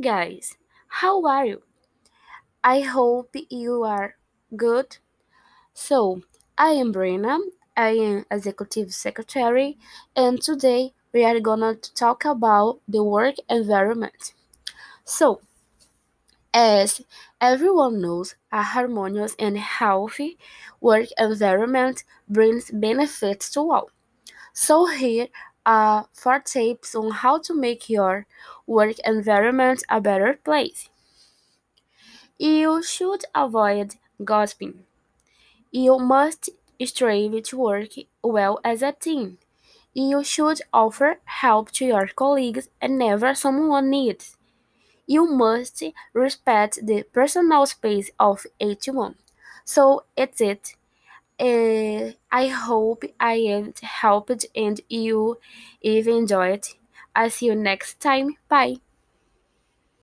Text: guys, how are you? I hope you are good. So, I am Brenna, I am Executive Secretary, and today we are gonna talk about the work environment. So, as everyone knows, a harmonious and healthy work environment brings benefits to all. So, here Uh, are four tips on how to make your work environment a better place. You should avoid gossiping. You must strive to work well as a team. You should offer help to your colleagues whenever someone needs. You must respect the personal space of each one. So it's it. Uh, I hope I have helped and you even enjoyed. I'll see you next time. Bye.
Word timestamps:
guys, 0.00 0.56
how 0.88 1.24
are 1.26 1.44
you? 1.46 1.62
I 2.62 2.80
hope 2.80 3.34
you 3.50 3.82
are 3.82 4.14
good. 4.56 4.98
So, 5.74 6.22
I 6.58 6.70
am 6.72 6.92
Brenna, 6.94 7.40
I 7.76 7.90
am 7.90 8.26
Executive 8.30 8.94
Secretary, 8.94 9.78
and 10.16 10.40
today 10.42 10.94
we 11.12 11.24
are 11.24 11.40
gonna 11.40 11.76
talk 11.76 12.24
about 12.24 12.80
the 12.88 13.04
work 13.04 13.36
environment. 13.50 14.34
So, 15.04 15.42
as 16.52 17.00
everyone 17.40 18.00
knows, 18.02 18.34
a 18.52 18.62
harmonious 18.62 19.34
and 19.38 19.56
healthy 19.56 20.36
work 20.80 21.08
environment 21.18 22.04
brings 22.28 22.70
benefits 22.70 23.50
to 23.52 23.60
all. 23.60 23.90
So, 24.52 24.86
here 24.86 25.28
Uh, 25.68 25.70
are 25.70 26.08
four 26.14 26.40
tips 26.40 26.96
on 26.96 27.12
how 27.12 27.38
to 27.38 27.54
make 27.54 27.88
your 27.90 28.26
work 28.66 28.96
environment 29.06 29.84
a 29.90 30.00
better 30.00 30.34
place. 30.44 30.90
You 32.38 32.82
should 32.82 33.24
avoid 33.34 33.96
gossiping. 34.24 34.84
You 35.72 35.98
must 35.98 36.50
strive 36.84 37.42
to 37.44 37.58
work 37.58 37.90
well 38.22 38.60
as 38.64 38.82
a 38.82 38.92
team. 38.92 39.38
You 39.94 40.24
should 40.24 40.62
offer 40.72 41.20
help 41.26 41.72
to 41.72 41.86
your 41.86 42.08
colleagues 42.08 42.68
whenever 42.82 43.34
someone 43.34 43.90
needs. 43.90 44.36
You 45.06 45.26
must 45.26 45.82
respect 46.14 46.86
the 46.86 47.04
personal 47.04 47.66
space 47.66 48.10
of 48.20 48.46
each 48.60 48.86
one. 48.88 49.16
So 49.64 50.04
it's 50.16 50.40
it. 50.40 50.76
Uh, 51.40 52.12
I 52.30 52.46
hope 52.48 53.04
I 53.20 53.36
have 53.50 53.78
helped 53.80 54.46
and 54.54 54.80
you 54.88 55.38
even 55.80 56.14
enjoyed. 56.18 56.66
I'll 57.14 57.30
see 57.30 57.46
you 57.46 57.54
next 57.56 58.00
time. 58.00 58.36
Bye. 58.48 58.76